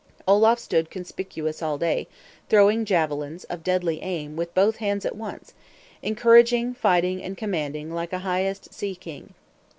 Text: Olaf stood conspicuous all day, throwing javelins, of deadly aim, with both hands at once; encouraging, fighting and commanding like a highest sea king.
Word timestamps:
Olaf 0.27 0.57
stood 0.57 0.89
conspicuous 0.89 1.61
all 1.61 1.77
day, 1.77 2.07
throwing 2.49 2.85
javelins, 2.85 3.43
of 3.43 3.63
deadly 3.63 4.01
aim, 4.01 4.35
with 4.35 4.51
both 4.55 4.77
hands 4.77 5.05
at 5.05 5.15
once; 5.15 5.53
encouraging, 6.01 6.73
fighting 6.73 7.21
and 7.21 7.37
commanding 7.37 7.91
like 7.93 8.11
a 8.11 8.17
highest 8.25 8.73
sea 8.73 8.95
king. 8.95 9.35